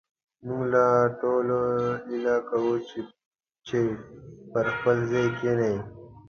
موږ 0.45 0.61
له 0.73 0.85
ټولو 1.19 1.59
هيله 2.07 2.35
کوو 2.49 2.73
چې 3.67 3.79
پر 4.51 4.65
خپل 4.75 4.97
ځاى 5.11 5.25
کښېنئ 5.37 5.75